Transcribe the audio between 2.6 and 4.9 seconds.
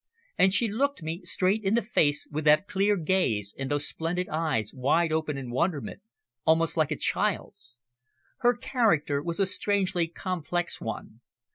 clear gaze and those splendid eyes